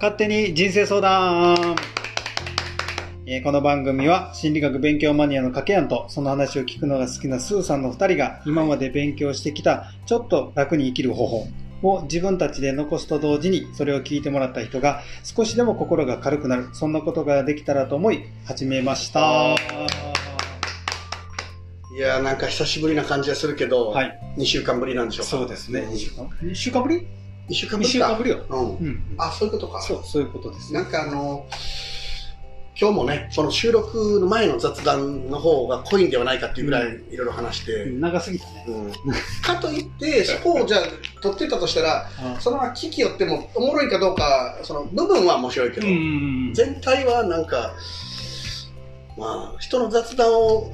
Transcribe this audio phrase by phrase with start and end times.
[0.00, 1.76] 勝手に人生相談。
[3.26, 11.46] えーこの番組は心理学勉強マニアのかけやんとその話を聞くのが好きなスーさんの2人が今まで勉強してきたちょっと楽に生きる方法
[11.82, 19.54] を自分たちで残すと同時にそれを聞いてもらった人が少しでも心が軽くなるそんなことができたらと思い始めました。
[21.94, 24.20] いやーなんか久しぶりな感じがするけど、はい。
[24.38, 25.30] 2週間ぶりなんでしょうか？
[25.30, 25.80] そうですね。
[25.80, 27.06] ん2週間？2週間ぶり？
[27.48, 27.92] 2週間 ?2 ぶりか。
[27.92, 28.58] 週間ぶりよ、うん。
[28.60, 29.80] うん、あ、そういうことか。
[29.80, 31.46] そうそういうことですねなんかあの、
[32.80, 38.92] 今日もね、その収録の前の雑談の方が濃いんではないかっていうぐらいいろいろ話して、長すぎたねうん
[39.42, 40.80] かといって、そこをじゃあ
[41.20, 47.74] 撮ってたとしたら、あそのまま聞きよってもおもろいかどうか、その部分は面白いけど、うん全体はなんか、
[49.16, 50.72] まあ、人の雑談を、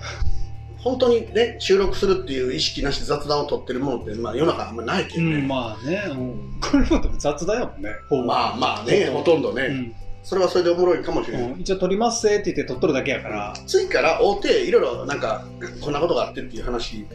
[0.85, 5.37] 本当にね、収録するっていう意識なしで雑談を取ってるものって、まあ世の中あんまないけどね。
[5.37, 7.91] うん、まあね、うん、これもでも雑談やもんね、
[8.27, 9.95] まあまあね、ほとんどね、うん
[10.25, 11.51] それはそれでおもろいかもしれない。
[11.53, 15.47] うん一応撮りますせって言って撮っとるだけやから、ついから大手いろいろなんか、
[15.81, 17.07] こんなことがあってっていう話、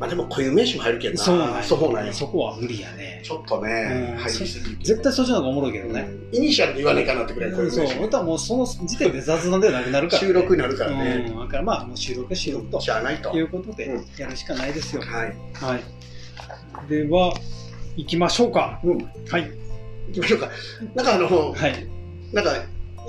[0.00, 3.20] まあでも固有名詞も入るけどな、そうなんやそうなんやそこは無理やね。
[3.22, 4.24] ちょっとね、うん
[4.82, 6.08] 絶対そっちの方がおもろいけどね。
[6.32, 7.98] うんイニシャルで言わねえかなってくらい固有そう、名詞。
[7.98, 10.28] 本当はもうその時点で雑談ではなくなるから、ね。
[10.28, 11.26] 収録になるからね。
[11.28, 13.36] うん、だからまあ、もう収録は収録としゃあないと。
[13.36, 15.02] いうことでうんやるしかないですよ。
[15.02, 15.36] はい。
[15.52, 16.88] はい。
[16.88, 17.34] では、
[17.96, 18.80] 行きましょうか。
[18.82, 18.98] うん。
[18.98, 19.50] はい。
[20.08, 20.50] 行きましょうか。
[20.94, 21.93] なんかあの、はい。
[22.34, 22.52] なんか、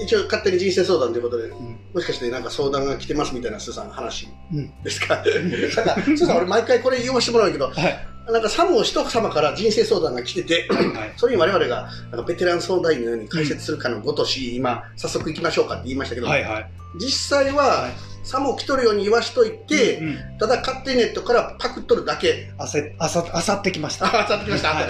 [0.01, 1.51] 一応勝手に人生相談ということで、ん
[1.93, 5.15] もしかしてなんか相談が来てますみたいなスーさんの話うんですか？
[5.17, 8.07] なんか、スーさん俺毎回これ言わせてもらうけど、はい。
[8.31, 11.13] なんかサムを人様から人生相談が来てて、はい。
[11.17, 16.43] それに我々がなんかベテラン相談員のように解説するかのごとし、今、早速行きましょうかって言いましたけど、はい。
[16.43, 16.69] はい。
[16.97, 17.89] 実際は、
[18.25, 22.51] サムを来とるように言わしといて、うん、ただ勝手にネットからパクっとるだけ。
[22.57, 24.07] あせ、あさ、あさってきました。
[24.07, 24.69] あ、焦ってきました。
[24.73, 24.87] は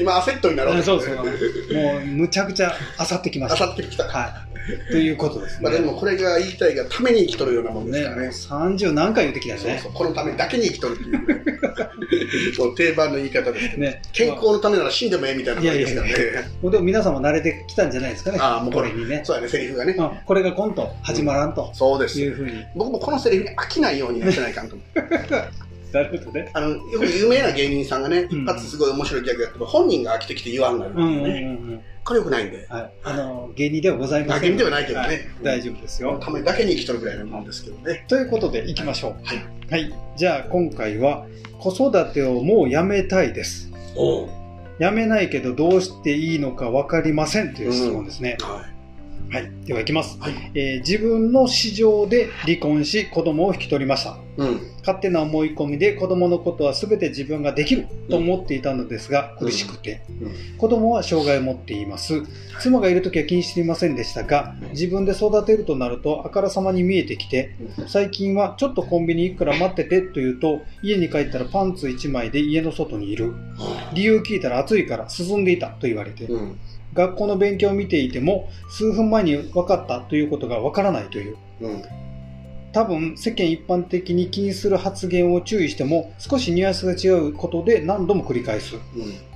[0.00, 1.14] 今、焦っとになろううんそうそう。
[1.14, 1.22] も
[1.98, 3.64] う、むちゃくちゃあさってきました。
[3.66, 4.04] 焦ってきた。
[4.08, 4.51] はい。
[4.90, 5.60] ということですね。
[5.62, 8.28] まあでもこれが言いたいがために生きとるようなもんですね、からね。
[8.28, 9.78] 30何回言ってきたよね。
[9.78, 11.42] そうそう、このためだけに生きとるっていうね。
[12.58, 16.14] もう定番の言い方ですね健康のためなら死んでもええみたいな感じですからね。
[16.60, 18.38] もうでも皆様慣れてきたんじゃないですかね。
[18.40, 19.22] ああもうこれにね。
[19.24, 19.94] そうやね、セリフがね。
[19.98, 22.64] うんこれがコント、始まらんとそうですいうふうに。
[22.74, 24.98] 僕もこのセリフに飽きないようにやってないかんと思う。
[25.92, 26.50] なるほどね。
[26.54, 31.30] あの、よく有名な芸人さんがね、うん一発すごい面白いギャグやっても、本人が飽きてきて言わんなる、うんうんうんね。
[31.30, 31.80] うん。
[32.04, 32.66] これよくないんで。
[32.68, 32.92] はい。
[33.04, 34.36] あの、芸人ではございません。
[34.38, 36.18] あ芸人ではないけどねはい大丈夫ですよ。
[36.20, 38.04] ためだけに生きとるぐらいのもんですけどね。
[38.08, 39.12] ということで、いきましょう。
[39.24, 39.44] はい。
[39.70, 39.94] はい。
[40.16, 41.26] じゃあ、今回は、
[41.58, 43.70] 子育てをもうやめたいです。
[43.94, 44.28] おう
[44.78, 48.36] やめないけどどうしていいのか分かりませんという質問ですね。
[48.40, 48.66] は
[49.32, 49.50] はい。
[49.64, 50.18] では、いきます。
[50.18, 50.20] い。
[50.20, 50.50] はい。
[50.54, 54.18] えー自分の市場で離婚し子供を引き取りました。
[54.36, 54.60] うん。
[54.80, 62.22] 勝手な思い込みで子供のことは全て自分ができると思っていたのですが、苦しくて、うん子供は障害を持っています
[62.60, 67.56] 妻がいる時は気にしていませんでしたが自分で育てるとなるとあからさまに見えてきて
[67.88, 73.34] 最近はちょっとコンビニ行くから待っててと言うと家に帰ったらパンツ1枚で家の外にいる
[73.92, 76.58] 理由聞いたら暑いから涼んでいたと言われてうん。
[76.94, 81.82] 学校の勉強を見ていても数分前に分かったということが分からないといううん。
[82.72, 88.82] 多分世間一般的に気にする発言を注意しても少しニュアンスが違うことで何度も繰り返すうん。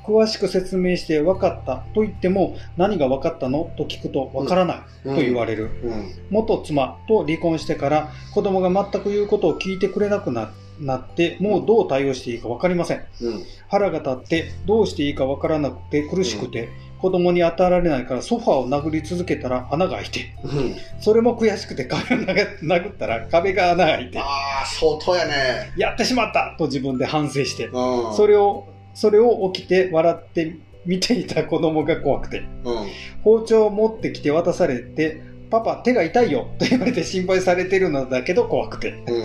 [0.07, 6.15] 詳しく説明して分かったと言っても何が分かったのと聞くと分からないと言われる、うん。
[6.31, 13.45] 元妻と離婚してから子供が全く言うことを聞いてくれなくななってもうどう対応していいか分かりませんうん。
[13.69, 16.69] 腹が立ってどうしていいか分からなくて苦しくて、
[17.01, 20.75] 子供に与えられないからソファーを殴り続けたら穴が開いてうん。
[21.01, 22.19] それも悔しくて壁を
[22.65, 24.23] 殴ったら壁が穴が開いてあ
[24.63, 25.73] あ、相当やね。
[25.77, 28.15] やってしまったと自分で反省してうん。
[28.15, 32.87] それをそれを起きて笑って見ていた子供が怖くてうん。
[33.23, 35.21] 包丁を持ってきて渡されて
[35.51, 39.25] パパ手が痛いよと言われて心配されてるのだけど怖くてう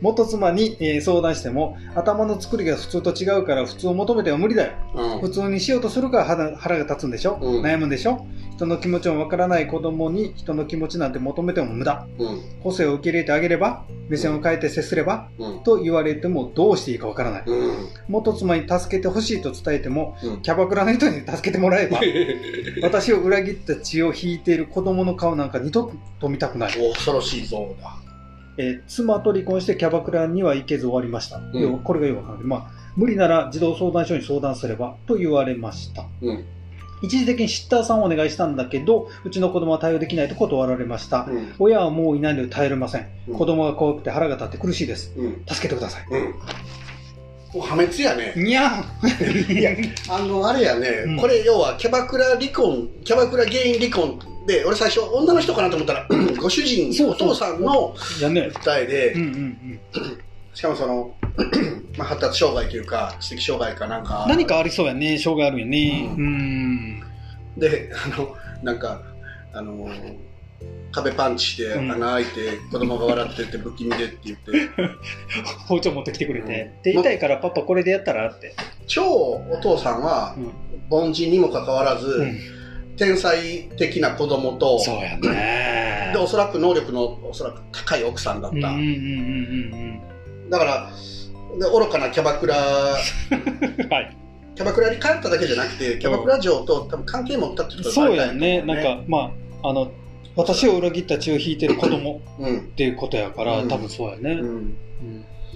[0.00, 5.20] 元妻に、えー相談しても頭の作りが普通と違うから普通を求めては無理だようん。
[5.20, 8.26] 普通にしようとするから腹腹が立つんでしょ、うん悩むんでしょ？
[8.56, 12.40] 人の気持ちもわからない子供に人の気持ちなんて求めても無駄うん。
[12.62, 15.62] 個性を受け入れてあげれば目線を変えて接すればうん。
[15.62, 17.88] と言われてもどうしていいかわからないうん。
[18.08, 20.42] 元妻に助けてほしいと伝えてもうん。
[20.42, 21.98] キャバクラの人に助けてもらえば
[22.82, 27.90] 私を裏切った血を引いている子供の顔なんか二度と見たくない、お恐ろしいぞだ。
[28.58, 36.44] えー妻と離婚してキャバクラには行けず終わりました、ん要はこれがよくわかる、まあ、無理なら児童相談所に相談すればと言われましたうん。
[37.02, 41.54] 一時的にシッターさんをお願いしたんだけどうちの子供は対応できないと断られました、うん。
[41.58, 45.42] 親はもういないので耐えれません、うん子供が怖くて腹が立って苦しいですうん。
[45.48, 46.34] 助けてくださいうん。
[47.52, 48.32] もう破滅やね。
[48.36, 48.84] にゃん
[49.50, 49.76] いや、
[50.08, 56.08] あの、あれやね、うんこれ要はキャバクラ離婚、キャバクラ原因離婚で、俺最初女の人かなと思ったら、
[56.40, 57.94] ご主人、そうお父さんの。
[57.94, 59.80] 訴えで、うんうんうん。
[60.54, 61.14] しかもその、
[61.96, 64.26] まあ、発達障害というか、知的障害かなんか。
[64.28, 65.18] 何かありそうやね。
[65.18, 66.14] 障害あるよね。
[66.16, 67.02] ううん。
[67.56, 69.02] で、あの、なんか、
[69.52, 69.88] あの、
[70.92, 72.30] 壁パンチしてうん穴開いて、
[72.70, 74.52] 子供が笑ってて不気味でって言って、
[75.66, 76.70] 包丁持ってきてくれて。
[76.76, 78.28] うんで、痛いからパパこれでやったら？
[78.28, 78.54] って。
[78.86, 80.52] 超お父さんはうん。
[80.90, 82.38] 凡人にもかかわらず、うん。
[82.96, 86.18] 天才的な子供と、そうやねで、。
[86.18, 88.58] おそらく能力のおそらく高い奥さんだった。
[90.50, 90.90] だから、
[91.58, 93.88] で愚かなキャバクラ、うん。
[93.88, 94.16] はい。
[94.54, 98.62] キャバクラに帰っただけじゃなくて、キャバクラ嬢と多分関係持ったってことがそうバレたんやね。
[98.62, 99.30] なんか、ま
[99.62, 99.90] あ、あの、
[100.36, 102.58] 私を裏切った血を引いてる子供うん。
[102.58, 104.32] っていうことやから、うん多分そうやね。
[104.32, 104.48] うん。
[104.48, 104.52] う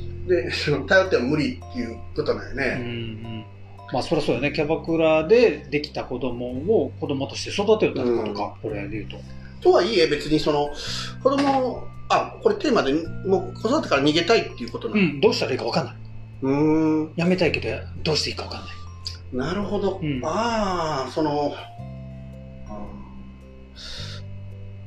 [0.00, 0.26] ん。
[0.28, 2.74] で、その頼っても無理っていうことなんようんうね。
[2.74, 3.44] ん。
[3.92, 4.52] まあ、そりゃそうやね。
[4.52, 6.48] キャバクラでできた子供
[6.82, 8.54] を子供として育てるってことか。
[8.60, 9.16] これで言うと。
[9.60, 10.70] とはいえ、別にその、
[11.22, 15.00] 子供、あ、これテーマで、もう子育てから逃げたいっていうことなの。
[15.00, 15.20] うん。
[15.20, 15.94] どうしたらいいか分かんない。
[16.42, 17.12] うーん。
[17.16, 17.68] やめたいけど、
[18.02, 19.48] どうしていいか分かんない。
[19.48, 20.00] なるほど。
[20.02, 21.54] うんああ、その、
[22.68, 23.76] あー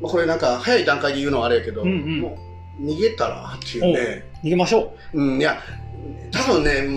[0.02, 2.50] まあ、これなんか早い段階で言うのはあれやけど、うんうんもう
[2.82, 4.24] 逃げたらっていうね。
[4.42, 5.62] 逃げましょうん、いや、
[6.32, 6.88] 多分ね、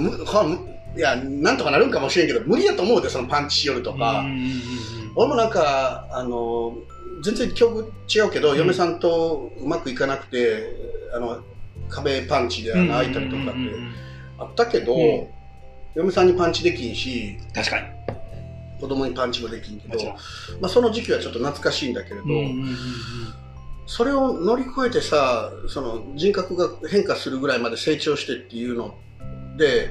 [0.97, 3.99] いや、なんとかなるんかもしれんけど、無理やと思うで、そのパンチしよるとう。
[3.99, 4.25] か。
[5.17, 6.77] 俺もなんか、あの、
[7.25, 7.69] 全然境
[8.09, 10.63] 遇違うけど、うん嫁さんとうまくいかなくて、
[11.13, 11.41] あの、
[11.89, 12.81] 壁パンチでうん。
[12.83, 13.53] 穴開いたりとかって
[14.39, 15.27] あったけど、うん
[15.95, 17.87] 嫁さんにパンチできんし、確かに。
[18.83, 20.05] 子供にパンチもできんけど
[20.61, 22.77] まあ、その時期はちょっと懐かしいんだけれど、うんうんうん
[23.85, 28.95] それを乗り越えてさその人格が変化するぐらいまで成長してっていうの
[29.59, 29.91] で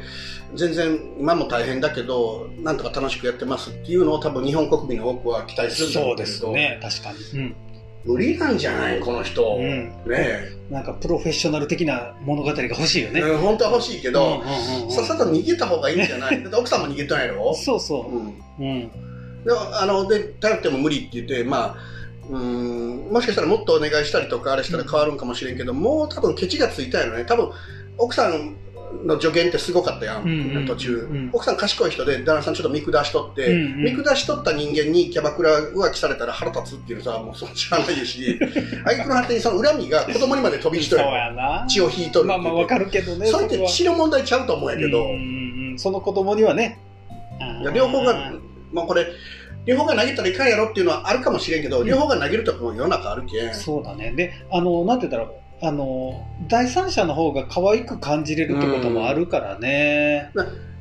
[0.55, 6.79] 全然今も大変だけどなんとか楽しくやってますっていうのを多分日本国民の多くは期待するんだろそうですね。
[6.81, 7.39] 確かに。
[7.39, 7.55] うん。
[8.03, 9.87] 無理なんじゃないこの人、うん。
[9.89, 10.51] ねえ。
[10.69, 13.19] なんかプロフェッショナル的な物語が欲しいよね。
[13.21, 14.41] うん本当は欲しいけど、
[14.89, 16.41] さっさと逃げた方がいいんじゃない？
[16.43, 18.15] だって奥さんも逃げてないやろ、そうそう。
[18.15, 18.33] ん、う。
[18.59, 18.87] うん。
[18.89, 21.75] であので頼っても無理って言ってまあ
[22.29, 27.25] うーんもしかしたらもっとお願いしたりとかあれしたら変わるんかもしれんけど、もう多分ケチがついたよね。
[27.25, 27.49] 多分
[27.97, 28.55] 奥さん
[29.05, 31.29] の助言ってすごかったやん、うんうんうん途中、うん。
[31.33, 33.83] 奥さん賢い人で旦那さんちょっと見下しとって、うんうん。
[33.83, 38.39] 見下しとった人間にキャバクラ浮気されたら腹立つっていうのさもうその知らないし
[38.85, 41.65] 挙句の果てにその恨みが子供にまで飛び火とそうるやな。
[41.67, 43.27] 血を引いとるまあまあわかるけどね。
[43.27, 43.67] それっては。
[43.67, 45.79] 血の問題ちゃうと思うんやけど、うんうんうん。
[45.79, 46.79] その子供にはね。
[47.73, 48.33] 両方が、
[48.71, 49.07] まあ、これ
[49.65, 51.87] 両方が投げたらいかんやろっていうのはあるかもしれんけど、うん。
[51.87, 53.53] 両方が投げるとこも世の中あるけん。
[53.53, 54.11] そうだね。
[54.11, 60.31] で、あの、なんて言ったら、あの、第三者の方が可愛く感じれるってこともあるからね。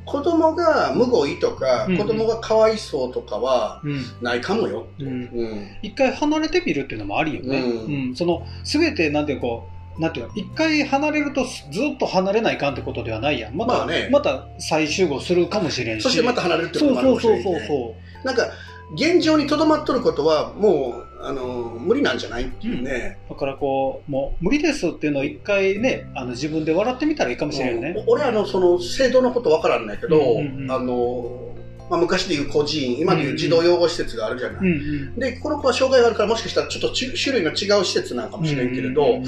[0.05, 4.01] 子供がむごいとか、うん子供がかわいそうとかはうん。
[4.21, 5.07] ないかもよ、うん。
[5.07, 7.59] うん一回離れてみるっていうのもありよね。
[7.59, 8.15] ううんん。
[8.15, 9.67] その、すべて、なんていうこ
[9.97, 11.51] う、なんていうの、一回離れるとず
[11.93, 13.55] っと離れないかんってことではないやん。
[13.55, 16.03] また、まあねまた再集合するかもしれんし。
[16.03, 18.51] そしてまた離れるってこともあるかもしれんけそうそうそうそなんか
[18.93, 23.33] 現状にとどまっとることはもうあの無理なんじゃないっていうね、う。
[23.33, 28.03] だからこう、もう無理ですっていうのを一回ね、あの自分で笑ってみたらいいかもしれんよね。
[28.07, 31.51] お俺あのその制度のことわからんないけど、うんうんうんあの
[31.91, 34.69] まあ、昔でいう孤児院今でいう児童養護施設があるじゃない、うんう
[35.11, 35.19] ん。
[35.19, 39.27] でこの子は障害があるからもしかしたらちょっとち種類の違う施設なんかもしれんけれど、うんうんう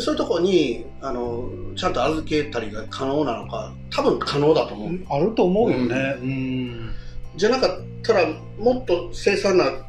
[0.00, 6.16] そういうところにあのちゃんと預けたりが可能なのか多分可能だと思う、うんあると思うよね。
[6.20, 6.90] うん。
[7.40, 8.26] じゃなかったら
[8.58, 9.80] もっと凄惨なこ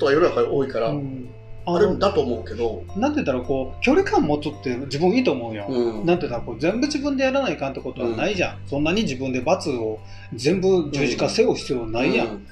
[0.00, 1.28] とが世の中に多いから、うん。
[1.66, 5.66] あるんだと思うけど、なんて言ったらこう、距離感持つって自分いいと思うよ。
[5.68, 6.06] うん。
[6.06, 8.58] なんて言ったらこう全部自分でやらないかんってことはないじゃん。
[8.66, 9.98] そんなに自分で罰を
[10.34, 12.28] 全部十字架背負う必要ないやん。
[12.28, 12.46] うん。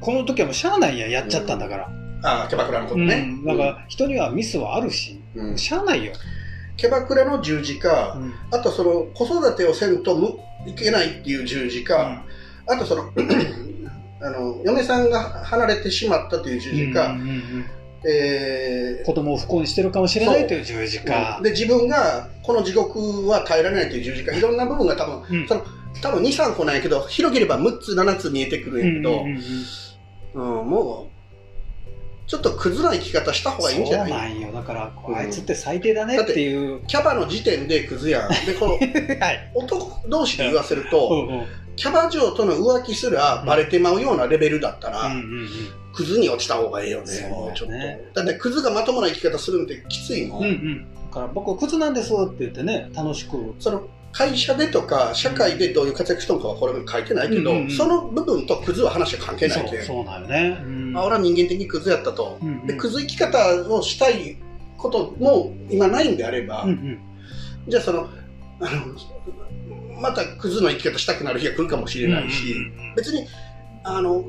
[0.00, 1.88] この時はもうしゃあないやん、やっちゃったんだから。
[2.24, 3.06] ああキャバクラのことうん。
[3.06, 5.56] ね、だから人にはミスはあるし、うん。
[5.56, 6.12] しゃあないよ。
[6.76, 8.32] キャバクラの十字架、うん。
[8.50, 12.24] あとその子育てをせんとむいけないっていう十字架、
[12.66, 13.10] あとその
[14.22, 17.66] あの嫁さんが離れてしまったという十字架、うんうんうん
[18.04, 21.40] えー子供を不幸にしてるかもしれないという十字架。
[21.42, 24.32] で自分がこの地獄は耐えられないという十字架。
[24.32, 25.48] いろんな部分が多分うん。
[25.48, 25.64] その
[26.00, 29.40] 多分23個なんやけど広げれば6つ7つ見えてくるんやけど、うんうん
[30.34, 30.60] うん。
[30.60, 31.12] うんもう
[32.28, 34.52] ちょっとクズな生き方した方がいいんじゃそうなないんよ。
[34.52, 36.80] だから、あいつって最低だねっていう。
[36.86, 38.30] キャバの時点でクズやん。
[38.46, 38.72] でこの
[39.20, 39.50] はい。
[39.54, 45.48] 男同士で言わせると、うんうんキャバ嬢との浮気すらバレてまうようなレベルだったら、うんうんうん。
[45.92, 47.52] クズに落ちた方がいいよねね。
[47.54, 47.68] ちょっ
[48.14, 48.22] と。
[48.22, 50.86] だってクズがまともな生き方するんってきついもん、うんうん。
[51.10, 53.54] だから僕、クズなんですって言ってね、楽しく。
[53.58, 57.70] その会社でとか社会でどういう活躍しとんかはこれ書いてないけど、うんうんうん。
[57.70, 60.62] その部分とクズは話は関係ないそうけんそうなんよね。
[60.62, 60.96] うん。
[60.96, 62.66] あ俺は人間的にクズやったと、うんうん。
[62.66, 63.38] でクズ生き方
[63.72, 64.36] をしたい
[64.76, 66.98] ことも今ないんであれば、うんうん。
[67.68, 68.08] じゃあその
[68.60, 68.94] あの
[70.02, 72.56] またクズの生き方したくなる日が来るかもしれないし、
[72.96, 73.26] 別に
[73.84, 74.24] あの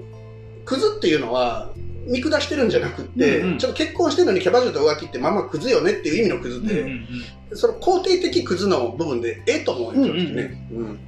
[0.65, 1.71] クズっていうのは
[2.05, 3.57] 見下してるんじゃなくって、うんうん。
[3.57, 7.07] ちょっと結婚してるのにキャバ嬢と浮気ってまあまあクズよねっていう意味のクズで、うんうん
[7.51, 7.57] うん。
[7.57, 10.67] その肯定的クズの部分でええと思うよ、正直ね。
[10.71, 10.99] うん。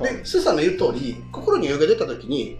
[0.00, 2.58] で、スーさんの言う通り、心に余裕が出た時に、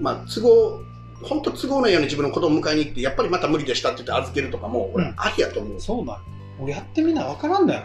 [0.00, 0.82] まあ、都合、
[1.22, 5.80] 本当都合ないように自分の子供迎えに行って、やっぱりまた無理でしたって言って預けるとかも、俺うん、ありやと思う。
[5.80, 6.20] そうなんよ
[6.60, 7.82] 俺やってみなわからんだよ、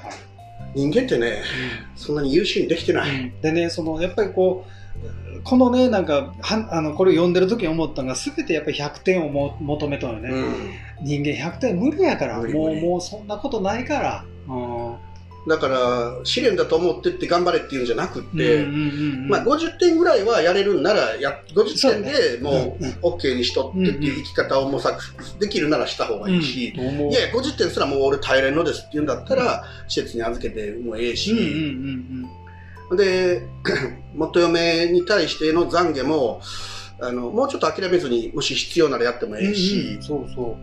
[0.76, 1.42] 人間ってね、
[1.96, 3.32] そんなに優秀にできてない。
[3.42, 11.06] でね、そのやっぱりこう、このね、なんか、はあのこれ読んでる時に思ったのが、すべてやっぱり100点をも求めとるよね、うん。
[11.06, 14.26] 人間100点無理やから、もうもうそんなことないから。
[14.48, 14.95] うん
[15.48, 18.88] だから、試練だと思ってって頑張れっていうんじゃなくって、うんうんう
[19.26, 22.92] んまあ、50点ぐらいはやれるんならや、50点でもうんうん。
[22.92, 25.04] う OK にしとってっていう生き方を模索
[25.40, 31.46] できるならした方がいいし、うんいやいや、50点すらもう俺耐えれんのですって言うんだったら、施設に預けてもええし、うんうん
[32.92, 33.42] うんで、
[34.14, 36.42] 元嫁に対しての懺悔も、
[37.02, 39.40] あの、もうちょっと諦めずに、もし必要ならやってもうん。
[39.44, 40.58] ええし、うんそうそ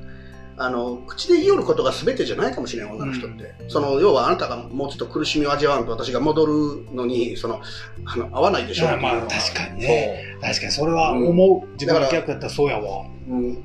[0.57, 3.55] あの、口で言いよることが全てじゃないかもしれん、女の人って。
[3.69, 6.53] その、要はあなたがもうちょっと苦しみを味わわんと私が戻る
[6.95, 7.61] のに、その、
[8.05, 8.75] あの合わないでう。
[8.75, 10.37] しょいやまあ確かにね。
[10.41, 11.73] 確かにそれは思う。
[11.73, 12.83] 自分が逆やったらそうやわ。
[12.83, 13.35] そう。
[13.35, 13.65] うん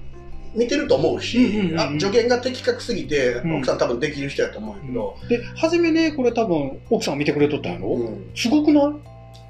[0.56, 8.94] 見てると思うし、うんうんうんうんあ助言が的確すぎて、うん奥さん多分できる人やと思うけど、で、初めね、これ多分奥さんが見てくれとったやろ、うんすごくない？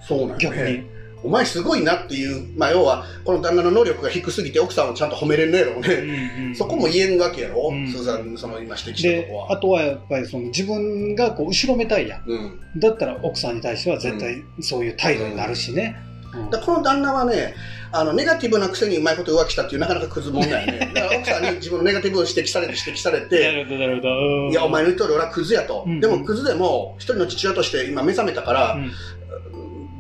[0.06, 0.72] そうなんよ逆ね。
[0.74, 0.84] に。
[1.24, 6.53] お前すごいなっていう、まあ要は、この旦那の能力が低すぎて奥さんをちゃんと褒めれんねやろうね。
[6.55, 9.51] そこも言えんわけやろ、うんスーザン、その今指摘したとでこ、は。
[9.51, 12.24] あとはやっぱりその自分がこう後ろめたいやん。
[12.27, 15.95] うん、だったら奥さんに対しては絶対そういう態度になるしね。
[16.01, 16.07] うん
[16.51, 17.55] だこの旦那はね、
[17.91, 20.91] あのネガティブなくせにうまいこと浮気したっていうなかなかクズもんだよね。
[20.93, 24.09] だから奥さんに自分のネガティブを指摘されて指摘されなて、るほど、なるほど。
[24.09, 25.83] うんいや、お前の言う通り俺はクズやと。
[25.88, 28.91] うんでもクズでも一人の父親として今目覚めたから、うん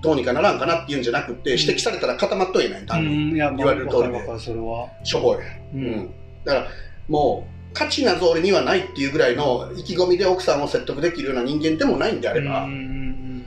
[0.07, 3.33] どうにかならんかなっていうんじゃなくて、指摘されたら固まっといない、う単に。
[3.33, 4.87] ん、いや、言われる通りでそれは。
[5.03, 5.37] しょぼい。
[5.37, 5.41] う
[5.73, 6.09] うんん。
[6.45, 6.67] だから、
[7.09, 13.45] もう、価値なぞ俺にはないっていうぐらいの意気込みで奥さんを説得できるような人間でもないんであれば、うんうん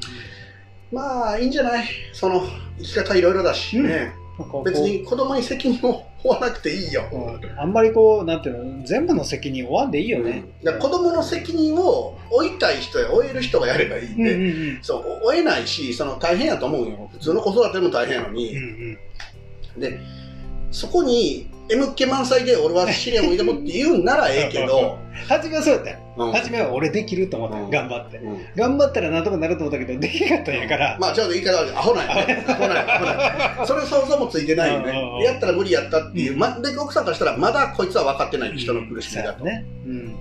[0.92, 1.86] まあ、いいんじゃない？
[2.12, 2.42] その、
[2.78, 4.12] 生き方いろいろだし、うんね。
[4.64, 7.04] 別に子供に責任を負わなくていいよ。
[7.12, 10.44] うんあんまりこう、なんていうの、全部の責任負わんでいいよね。
[10.62, 17.10] だから子供の責任を負いたい人や負える人がやればいいんうんで、うんうんそう、負えないし、その大変やと思うよ。
[17.12, 18.98] 普通の子育ても大変やのに、うん
[19.78, 19.98] で、
[20.70, 24.98] そこに、M っ気満載で俺は試練を挑むって言うんならええけど、
[25.28, 25.96] 初めはそうやったよ。
[26.16, 28.18] うん初めは俺できると思ったようん頑張って。
[28.18, 30.96] うん頑張ったらなんとかなると思ったけど、できなかったんやから。
[31.00, 32.44] まあ、ちょうど言い方はアホなんやね。
[32.48, 33.64] アホなんや、アホなんや。
[33.66, 34.92] それ想像もついてないよね。
[35.20, 36.32] でやったら無理やったっていう。
[36.32, 39.44] うんま、で、奥さんからしたら、まだこいつは分かってない人の苦しみだと。
[39.44, 39.64] ね。
[39.86, 40.14] うん。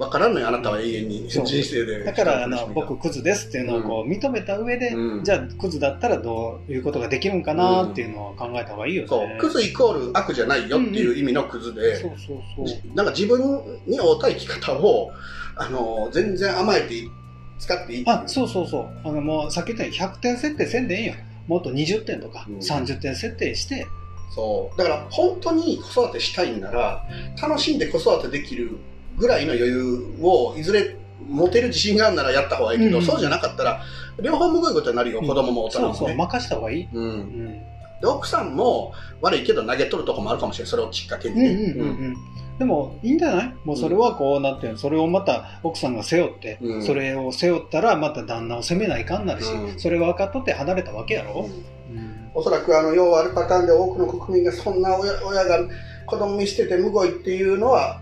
[0.00, 1.28] 分からんのよ、あなたは永遠に。
[1.28, 2.02] 人生で。
[2.04, 9.08] だから、あの、僕、クズですっていうのをこう認めた上で、うんじゃあ、クズだったらどういうことができるんかなっていうのを考えた方がいいよね。
[9.08, 12.96] そう、クズイコール悪じゃないよっていう意味のクズで、そうそうそう。
[12.96, 13.40] なんか自分
[13.86, 15.10] に合うた生き方を、
[15.56, 17.10] あの、全然甘えていい
[17.58, 18.88] 使っていいあ、そうそうそう。
[19.04, 21.14] あの、もう、さっき言ったように100点設定せんでええんよ。
[21.46, 23.86] もっと20点とかうん30点設定して、
[24.34, 24.78] そう。
[24.78, 27.04] だから本当に子育てしたいんなら、
[27.40, 28.78] 楽しんで子育てできる
[29.18, 30.96] ぐらいの余裕をいずれ
[31.28, 33.82] 持てる自信があるならやった方がいいけど、うんそうじゃなかったら、
[34.22, 36.14] 両方むごいことになるよ、うん子供も大人そうそう、もね。
[36.16, 36.88] 任した方がいい。
[36.92, 36.98] う。
[36.98, 37.52] うんん。
[38.00, 40.70] で、奥さんも悪いけど投げ取るとこもあるかもしれない。
[40.70, 42.16] それをきっかけにうんうんうんね。
[42.54, 42.58] うん。
[42.58, 43.54] でも、いいんじゃない？
[43.64, 51.48] もうそれはこうなってるそれをまた奥さんが背負って、うんそれを背負ったらまた旦那を責めないかんなるし、うんそれが分かっとって離れたわけやろ、
[51.90, 55.58] うんうんおそらくあの、要はあるパターンで多くの国民がそんな親親が
[56.06, 58.00] 子供見捨ててむごいっていうのは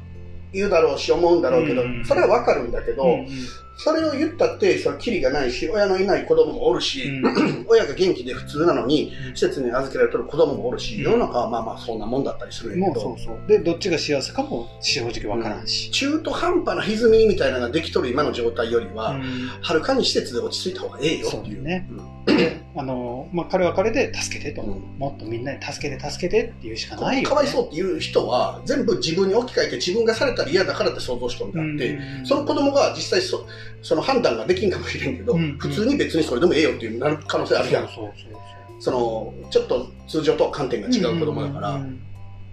[0.52, 2.05] 言うだろうし思うんだろうけど、うん。
[2.05, 3.28] それはわかるんだけど、うん。
[3.76, 7.67] それを言ったって、そのキリがないし、親のいない子供もおるし、うん。
[7.69, 11.02] 親が元気で普通なのに、施設に預けられてる子供もおるし、うん。
[11.02, 13.38] 世の中はまあまあそんなもんだったりするんやけどそう、そう。
[13.47, 15.90] で、どっちが幸せかも正直分からんし。
[15.93, 19.23] 中途半端な歪みみたいなのができとる今の状態よりは、うん。
[19.61, 21.62] はるかに施設で落ち着いた方がええよっていう。
[21.62, 21.88] ね
[22.77, 24.99] あの、まあ、彼は彼で助けてと、うん。
[24.99, 27.29] もっとみんなに助けて助けてっていうしかこないよ、ね。
[27.29, 32.27] かわいそうっていう人は、全部自分に置き換えて自分がされたら嫌だからって想像しとるんだって、うん。
[32.27, 33.47] その子供が実際そ
[33.83, 35.57] その判断ができんかもしれんけど、うん。
[35.59, 37.85] 普通に別にそれでもええよっていうなる可能性あるやん。
[37.87, 38.39] そうそうそう
[38.81, 42.01] その、ちょっと通常とは観点が違う子供だから、うん。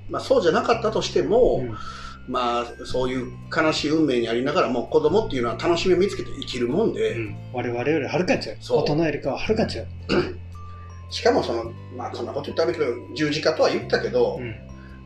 [0.10, 1.76] まあそうじゃなかったとしても、うん
[2.28, 8.58] まあ、そういう悲しい運命にありながらも、子供っていうのは楽しみを見つけて生きるもんで、うん我々よりはるかに違う。
[8.70, 9.88] 大人よりかははるかに違う。
[11.10, 14.56] しかもその、まあ、こんなこと言ったらけど、十字架とは言ったけど、うん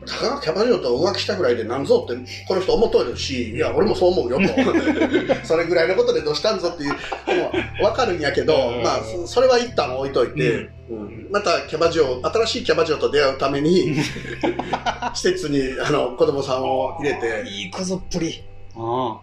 [0.06, 4.48] たかがキャバ嬢と浮気したぐらいでなんぞって、この人思っとるし、いや、俺もそう思うよと。
[5.44, 6.94] それぐらいのことでどうしたんぞっていう、
[7.26, 7.52] でも
[7.84, 13.94] わかるんやけどうん、まあ、そそれは一旦置いといて、うんまたキャバ嬢、新しいキャバ嬢と出会うために、
[15.14, 18.42] 施設にあの子供さんを入れて、いいこぞっぷり。
[18.74, 19.22] あも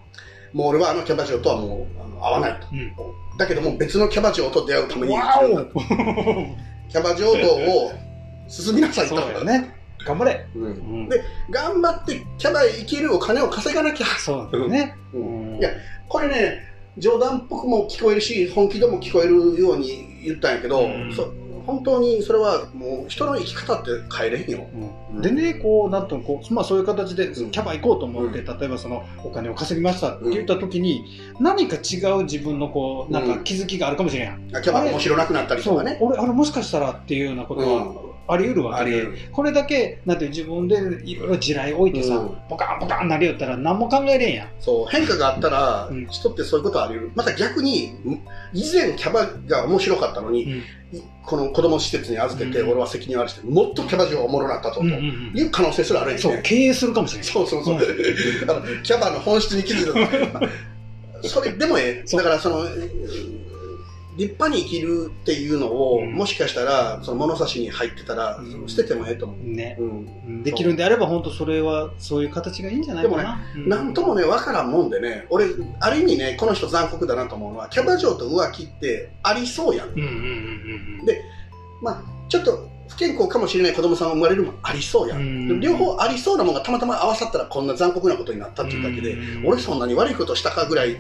[0.54, 1.86] う俺はあのキャバ嬢とはも
[2.20, 2.68] う会わないと。
[2.68, 2.70] あ。
[2.72, 3.38] うん。
[3.38, 7.92] だけども別のキャバ嬢と出会うために、キャバ嬢道を
[8.48, 9.18] 進みなさいと。
[9.18, 9.77] そうだよね。
[10.08, 10.48] 頑張れ。
[10.56, 14.08] うんうんで頑張ってキャバへ生きるお金を稼がなきゃ。
[14.08, 14.96] そうだよね。
[15.14, 15.70] うんいや、
[16.08, 16.60] これね、
[16.98, 21.32] 冗談っぽくも聞こえるし、本気でも聞こえるように言ったんやけど、うんそ
[21.66, 24.68] 本当にそれはもう人の生き方って変えれへんよ。
[25.12, 31.04] うんでね、こう、なんともこう、まあそういう形で、うんキャバ行こうと思って、う例えばその、お金を稼ぎましたって言った時に、
[31.42, 34.62] 何か違う自分のこう、なんか気づきがあるかもしれんやん。
[34.62, 35.98] キャバが面白なくなったりとかね。
[36.00, 44.50] 俺、あれもしかしたらっていうようなことうんはあり得るわけで、これだけ、なんて自分でいろいろ地雷置いてさ、うんポカンポカンなりよったら何も考えれんやん。
[44.60, 47.12] そう、変化があったら、うん人ってそういうことあり得る。
[47.16, 47.96] また逆に、
[48.54, 50.62] 以前キャバが面白かったのに、
[51.26, 56.42] この子供施設に預けて、うん俺は責任をあるして、もっとキャバ嬢がおもろなったぞ、という可能性すらあるんやそう、ね。
[56.44, 57.28] 経営するかもしれない。
[57.28, 57.76] そうそうそう。
[57.76, 57.82] うん
[58.50, 60.42] あのキャバの本質に気づいた。
[61.28, 62.16] それでもええ。
[62.18, 62.66] だからその、
[64.18, 69.48] 立派に生きるっていうのを、うんもしかしたら、その物差しに入ってたら、うん捨ててもええと思う。
[69.48, 69.78] ね。
[69.80, 73.40] うんできるんであれば、本当それは、そういう形がいいんじゃないかな。
[73.56, 75.46] うんなんともね、わからんもんでね、俺、
[75.80, 79.90] ある意味ね、この人残酷だなと思うのは、キャバ嬢と浮気ってありそうやん。
[79.90, 81.06] うんうんうんうん。
[81.06, 81.22] で
[81.82, 85.60] まあ、ちょっと不健康かもしれない子供さんが生まれるもありそうやん。
[85.60, 90.98] 両方ありそうなものがたまたま合わさったらこんな残酷なことになったっていうだけで、うん俺そんなに悪いことしたかぐらい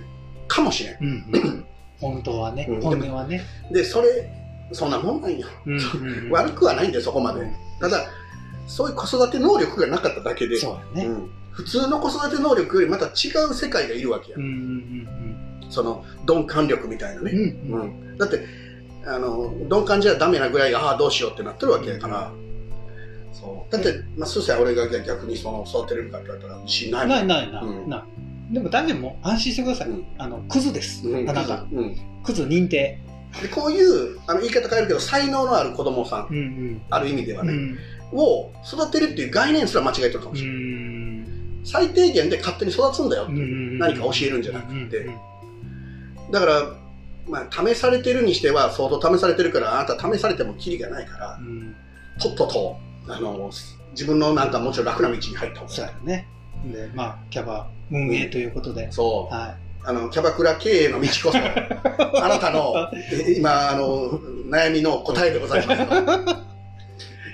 [0.47, 0.97] かもしれん。
[1.01, 1.65] うんうん
[2.00, 3.42] 本当はねうん、本音はね。
[3.72, 4.30] で、それ、
[4.72, 5.48] そんなもんなんよ。
[5.66, 5.77] うんう
[6.27, 7.42] ん 悪くはないんで、そこまで。
[7.80, 8.06] ただ、
[8.68, 11.10] そういう子育て能力がなかっただけで、そうやね。
[11.10, 13.10] うん普通の子育て能力よりまた違
[13.50, 14.38] う世界がいるわけや。
[14.38, 15.07] うんうん
[15.72, 17.31] その、鈍感力みたいなね。
[17.31, 17.81] うんうん。
[17.81, 18.46] うんうんだって、
[19.05, 22.31] あの、鈍感じゃダメなぐらい、ああ、どうしようってなってるわけやから。
[23.33, 28.05] そうだって、まあ、スーさん俺が逆にその育てれるかって言われたら自信ないもんないないなうんな。
[28.51, 29.90] でも、大丈夫もう安心してください。
[29.90, 31.07] うんあの、クズです。
[31.07, 31.66] うんあなた。
[31.72, 33.00] うんクズ認定。
[33.42, 37.77] でこういうあの言い方変えるけど才能のある子供さんうんある意味ではね、うん。
[38.14, 41.62] を育てるっていう概念すら間違えてるかもうしれない、ん。
[41.64, 45.16] 最低限で勝手に育つんだよ、うん何か教えるんじゃなくてうん
[46.31, 46.74] だから、
[47.27, 51.75] まあ、試されてるにしては相当試されてるからあなた試されてもキリがないからうん
[52.22, 52.77] とっとと
[53.10, 53.51] あの
[53.92, 56.27] 自分のなんかもちろん楽な道に入った方そうがいいやね。
[56.65, 58.91] で、まあ、キャバ運営ということで。
[58.91, 61.37] そうはあのキャバクラ経営の道こそ
[62.22, 62.74] あなたの
[63.09, 65.85] え今あの悩みの答えでございますい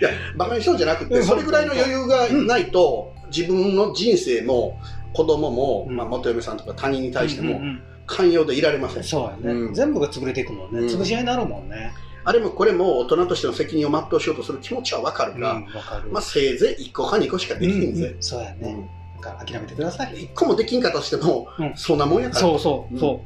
[0.04, 4.80] やバカにしようんじゃなくてそれぐらいの余裕がないと、自分の人生も
[5.14, 7.12] 子供も、うんまあ、元嫁さんとか他人にい。
[7.12, 7.60] 対しても
[8.06, 10.82] 寛容でいられません、そうやね、うん全部が潰れていくもんね。
[10.82, 11.92] うん潰し合いになるもんね。
[12.26, 15.66] あれもこれも大人としての責任を全うしようとする気持ちはわかるが、うん。
[16.12, 18.90] まあ、せいぜい1個か2個しかできひんぜ、うんそうやね。
[19.24, 20.14] から諦めてください。
[20.14, 23.24] 1個もできんかったとしても、うんそんなもんやからそうそう、うんそ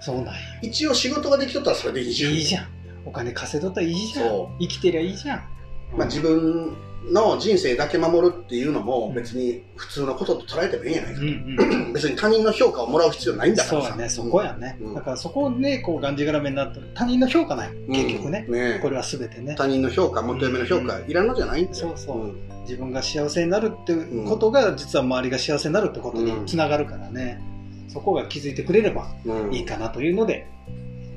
[0.00, 0.02] う。
[0.02, 0.32] そうなんや。
[0.62, 2.68] 一応仕事ができとったらそれでいいじゃんいいじゃん。
[3.04, 4.50] お金稼いどったらいいじゃんそ。
[4.60, 5.42] 生きてりゃいいじゃん。
[5.96, 6.76] まあ、自分
[7.12, 11.30] の人生だけ守るっていうのもうん別に普通のことと捉えてもいいんじゃないかうんう
[11.88, 11.92] ん。
[11.92, 14.76] 別に他人の評価をもらう必要ないんだからさそうやね、そこやね。
[14.80, 16.90] うんだからそこで、こう、がんじがらめになってる。
[16.94, 17.70] 他人の評価ない。
[17.88, 18.46] 結局ね。
[18.48, 19.54] ねこれは全てね。
[19.56, 27.40] 他人の評価元嫁の評価いらんのじゃないんだよそうそうん自分が幸せになるっていううことが、実は周りが幸せになるってことにうんつながるからね。
[27.88, 30.46] そこが気づいてくれればうんいいかなというので、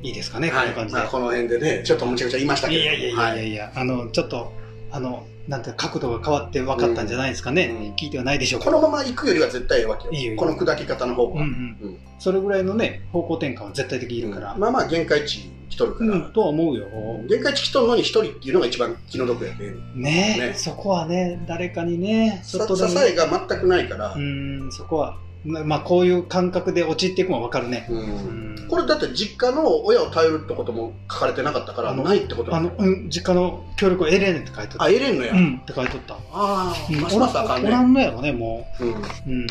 [0.02, 1.10] いいですかね、こはいんな感じでまあ、。
[1.10, 4.54] この辺でねちょっとむちゃくちゃ言いましたけどいやいやいやいやはいいや、あの、ちょっと、
[4.92, 7.66] あの、なんて角度が変わって分かったんじゃないですかね。
[7.66, 7.96] うん。
[7.96, 8.66] 聞いてはないでしょうか。
[8.68, 10.12] このまま行くよりは絶対いいわけよ。
[10.12, 10.40] いいよいいよ。
[10.40, 11.90] この砕き方の方が、うんうん。
[11.90, 11.98] うん。
[12.20, 14.56] それぐらいのね、方向転換は絶対的にいるから。
[14.56, 16.86] まあまあ限界値来とるから、うん、とは思うよ。
[17.28, 19.74] 限界値来とるのに一人っていうのが一番気の毒やね。
[19.96, 20.54] ねね。
[20.56, 27.88] そこはね、誰かにね、ちょっと支えが全くないから、うん、そこは、ままあ、こういう感覚で陥っていくのは分かるね。
[27.90, 34.84] うんうんこれだって実家の親を頼るってことも書かれてなかったからないってことあの、うん、実家の協力を得れねんって書いてた。
[34.84, 36.14] あ得れんのや、うん、って書いてった。
[36.14, 38.96] ああ、うんますますあかんねおらんのやろね、もうんう。
[39.28, 39.48] うん。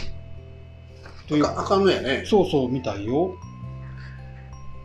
[1.27, 3.35] というあかあかんのやねそうそう、みたいよ。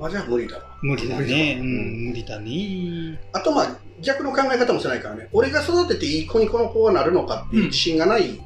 [0.02, 1.56] あじゃあ無理だわ無理だね。
[1.56, 3.20] だうん、無理だね。
[3.34, 8.42] あとまあ逆の考え方もしないからね俺が育てていい子にこの子はなるのかっていう自信がない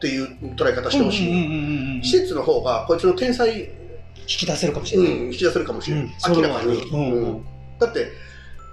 [0.00, 3.68] っていう捉え方してほしい、うんうんうんうんうん施設の方がこいつの天才、引
[4.26, 5.24] き出せるかもしうん、れない。
[5.26, 7.44] 引き出せるかもしれない、うん明らかに、うんうん。
[7.78, 8.08] だって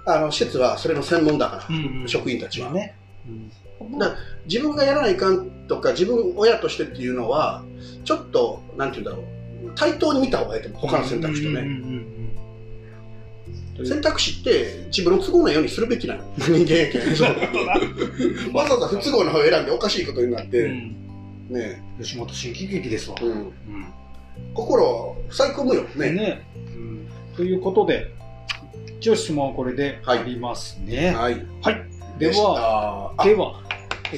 [0.06, 2.08] あの施設はそれの専門だから、うんうん。
[2.08, 2.94] 職員たちは、ね。
[3.98, 7.62] だ自分がやらないかんとか自分親としてっていうのは
[8.04, 9.72] ちょっとなんて言うんだろう。
[9.74, 10.80] 対等に見た方がいいと思う。
[10.80, 12.18] 他の選択肢とね、うんうんうんうん
[13.86, 16.24] 選択肢って自分の都合のようにするべきなの。
[16.36, 17.02] 人間やけん
[18.52, 21.07] わざわざ不都合の方を選んでおかしいことになって、うん
[21.48, 23.16] ね吉本新喜劇ですわ。
[23.20, 23.52] うん、うん。
[24.54, 25.82] 心を塞ぎ込むよ。
[25.96, 27.08] ねねうん。
[27.36, 28.12] ということで、
[28.98, 31.12] 一応質問はこれでありますね。
[31.12, 31.46] はい。
[31.62, 31.84] はい。
[32.18, 33.62] では、あでは、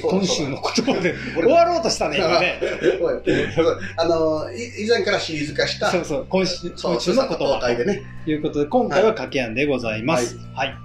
[0.01, 2.59] 今週の言葉で終わろうとしたね、今ね。
[3.97, 5.91] あのい以前からシリーズ化した。
[5.91, 7.75] そうそう、今週そう今週の言葉。
[7.75, 10.37] でね、ということで、今回は掛け案でございます。
[10.55, 10.75] はい。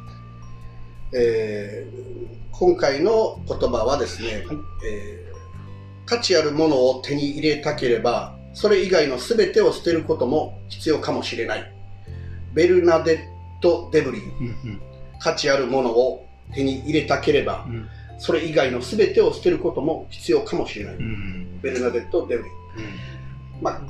[1.14, 2.16] えー
[2.58, 4.56] 今回の言葉はですね、はい。
[4.88, 5.25] えー
[6.06, 11.72] 価値あるものを手に入れたければそれ以外の全てを捨てることも必要かもしれない。
[12.54, 13.20] ベルナデッ
[13.60, 14.22] ト・デブリン。
[14.22, 14.24] う
[14.68, 14.80] ん
[15.18, 17.74] 価値あるものを手に入れたければうん。
[17.76, 17.88] うん
[18.18, 22.52] それ以外の全てを捨てることも必要かもしれない、うんベルナデット・デブリン。
[23.60, 23.80] まあ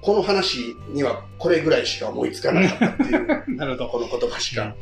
[0.00, 3.88] この話にはこれぐらいしか思いつかなかったっていうう んなるほど。
[3.88, 4.74] この言葉しか。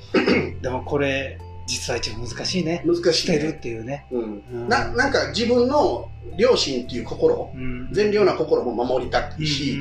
[0.62, 2.84] でもこれ、実は一番難しいね。
[2.84, 4.06] 難しい、ね、るっていうね。
[4.10, 4.42] うん。
[4.52, 4.68] うん。
[4.68, 7.50] ななんか自分の良心っていう心。
[7.54, 7.88] うん。
[7.92, 9.80] 善良な心も守りたいし、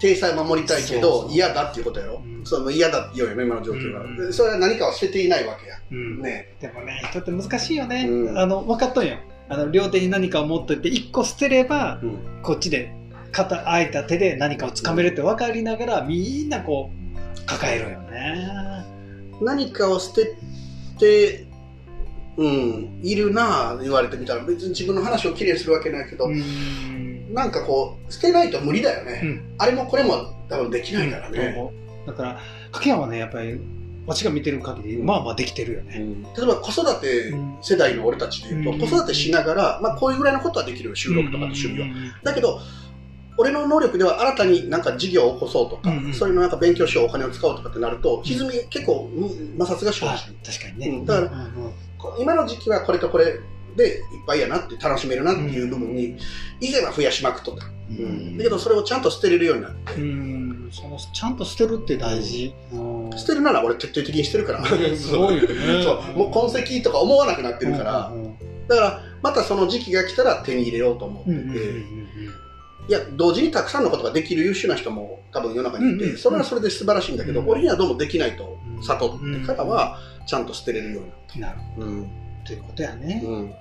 [0.00, 2.46] 体裁守りたいけど嫌だっていうことやろ、うん。
[2.46, 4.32] その嫌だって言うよね今の状況が、うん。
[4.32, 5.76] それは何かを捨てていないわけや。
[5.90, 5.98] うん。
[5.98, 6.54] うんね。
[6.60, 8.06] でもね、人って難しいよね。
[8.08, 8.38] うん。
[8.38, 9.16] あの、分かっとんよ。
[9.48, 12.18] あの、両手に何かを持っといて、一個捨てれば、うん。
[12.42, 12.94] こっちで、
[13.32, 18.70] 肩空いた手で何かを掴めるって分かりながら、みんなこう、抱えるよね。
[19.40, 20.36] 何かを捨てて
[22.36, 27.34] うんいるなあ言われてみたら別に自分の話をきれいにするわけないけど、うん。
[27.34, 29.54] なんかこう捨てないと無理だよね、うん。
[29.58, 31.54] あれもこれも多分できないからね、
[32.06, 32.40] だから、
[32.72, 33.60] 掛けはね、やっぱり、
[34.06, 36.04] 私が見てる限り、まあまあできてるよね。
[36.36, 37.32] 例えば子育て
[37.62, 38.78] 世代の俺たちでいうと、うん。
[38.80, 41.94] 子育てしながら、まあ、こういうぐらいのことはできるよ収録とかの趣味は、うん。
[42.24, 42.60] だけど
[43.40, 46.14] 俺の能力では新たになんか事業を起こそうとか、うんうん。
[46.14, 50.88] そういうのなんか勉強しようお金を使おうとかってなると歪み結構うん摩擦が生あじ確かにね。
[50.98, 51.06] うん。
[51.06, 51.48] だから
[52.18, 53.40] 今の時期はこれとこれ
[53.76, 56.18] でいっぱいやなって楽しめるなっていう部分に
[56.60, 58.36] 以前は増やしまくっとった、うん。
[58.36, 62.54] だけどそれをちゃんと捨てれるようになってうん、そのちゃんと捨てるって大事。
[62.72, 63.10] うん。
[63.16, 64.66] 捨てるなら俺徹底的に捨てるから。
[64.66, 65.54] すごいよね。
[65.82, 66.18] そう。
[66.18, 68.12] もう痕跡とか思わなくなってるから、
[68.68, 72.06] だからまたその時期が来たら手に入れようと思ってて、うん
[72.90, 81.04] いや同時にたくさんのことができる優秀な人も多分世の中にいて、それはそれで素晴らしいんだけど、うん俺にはどうもできないとうん悟ってからはちゃんと捨てれるよう
[81.36, 81.86] になっなるほど。
[82.44, 83.22] ということやね。
[83.24, 83.54] うん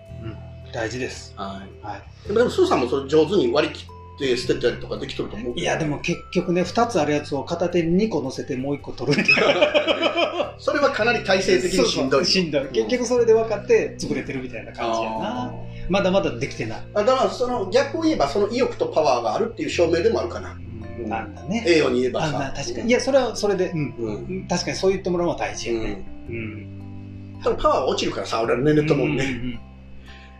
[0.74, 1.34] 大事です。
[1.36, 5.63] はい、はでもでもスーさんもそれ上手に割り切って捨てたりとかできとると思うけい。
[5.63, 9.38] や、でも結局ね、二つあるやつを片手に2個乗せてもう1個取るっていう。
[10.58, 12.68] それはかなり体制的にしんどいしんどい。
[12.72, 15.54] 結局それで分かって潰れてるみたいな感じやな。
[15.89, 16.80] あまだまだできてない。
[16.93, 20.58] ーあだからその逆を言えばその意欲とパワーがあるっていう証明でもあるかな
[20.99, 21.63] うんなんだね。
[21.67, 22.89] 栄養に言えばあ、さまあ確かに。
[22.89, 23.95] いや、それはそれで、うん。
[23.97, 26.06] うん、うん確かにそう言ってもらうのは大事うやね。
[26.30, 27.39] ん、うん。
[27.43, 29.60] 多分パワー落ちるからさ俺ら年齢ともにね、うんうんうん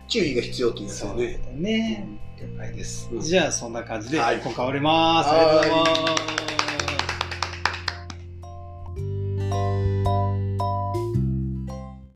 [0.08, 2.08] 注意が必要っていうやつだよねそうだね。
[2.40, 3.08] 了解です。
[3.12, 5.30] うんじゃあ、そんな感じで、はい今回終わります。
[5.30, 6.49] ありがとうございます。